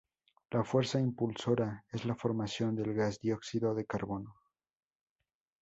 [0.49, 4.33] La fuerza impulsora es la formación del gas dióxido de carbono.